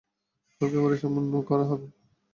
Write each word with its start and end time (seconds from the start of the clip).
হালকা 0.61 0.79
করে 0.83 0.95
সামান্য 0.97 1.33
কঁরা 1.47 1.65
হবে। 1.65 1.87